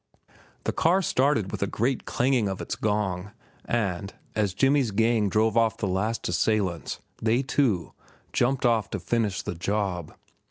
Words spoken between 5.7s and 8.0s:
the last assailants, they, too,